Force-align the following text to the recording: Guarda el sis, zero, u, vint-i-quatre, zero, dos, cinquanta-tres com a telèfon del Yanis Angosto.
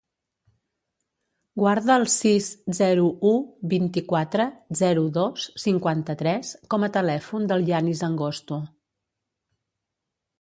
Guarda 1.63 1.97
el 2.03 2.05
sis, 2.13 2.47
zero, 2.77 3.03
u, 3.31 3.33
vint-i-quatre, 3.73 4.47
zero, 4.79 5.03
dos, 5.17 5.45
cinquanta-tres 5.65 6.55
com 6.75 6.87
a 6.87 6.89
telèfon 6.97 7.47
del 7.53 7.67
Yanis 7.69 8.03
Angosto. 8.09 8.59